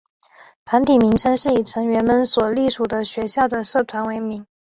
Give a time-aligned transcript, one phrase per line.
[0.65, 4.47] 团体名称是以成员们所隶属的学校的社团为名。